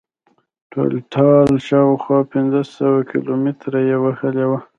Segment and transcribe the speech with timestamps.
[0.71, 4.59] ټولټال شاوخوا پنځه سوه کیلومتره یې وهلې وه.